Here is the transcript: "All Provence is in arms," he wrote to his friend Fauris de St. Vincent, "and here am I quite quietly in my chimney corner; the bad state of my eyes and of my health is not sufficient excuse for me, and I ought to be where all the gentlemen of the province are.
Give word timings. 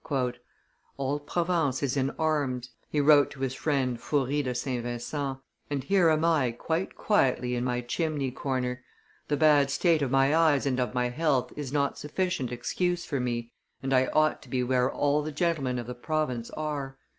"All 0.97 1.19
Provence 1.19 1.83
is 1.83 1.95
in 1.95 2.09
arms," 2.17 2.71
he 2.89 2.99
wrote 2.99 3.29
to 3.29 3.41
his 3.41 3.53
friend 3.53 4.01
Fauris 4.01 4.43
de 4.45 4.55
St. 4.55 4.81
Vincent, 4.83 5.37
"and 5.69 5.83
here 5.83 6.09
am 6.09 6.25
I 6.25 6.53
quite 6.53 6.95
quietly 6.95 7.53
in 7.53 7.63
my 7.63 7.81
chimney 7.81 8.31
corner; 8.31 8.83
the 9.27 9.37
bad 9.37 9.69
state 9.69 10.01
of 10.01 10.09
my 10.09 10.35
eyes 10.35 10.65
and 10.65 10.79
of 10.79 10.95
my 10.95 11.09
health 11.09 11.53
is 11.55 11.71
not 11.71 11.99
sufficient 11.99 12.51
excuse 12.51 13.05
for 13.05 13.19
me, 13.19 13.51
and 13.83 13.93
I 13.93 14.07
ought 14.07 14.41
to 14.41 14.49
be 14.49 14.63
where 14.63 14.91
all 14.91 15.21
the 15.21 15.31
gentlemen 15.31 15.77
of 15.77 15.85
the 15.85 15.93
province 15.93 16.49
are. 16.49 16.97